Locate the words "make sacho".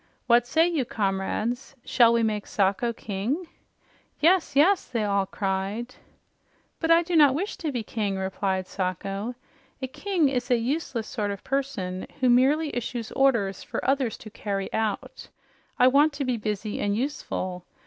2.23-2.91